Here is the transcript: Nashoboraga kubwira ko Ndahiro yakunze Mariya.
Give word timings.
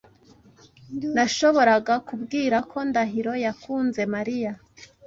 Nashoboraga 1.15 1.93
kubwira 2.07 2.57
ko 2.71 2.77
Ndahiro 2.89 3.33
yakunze 3.45 4.01
Mariya. 4.13 4.51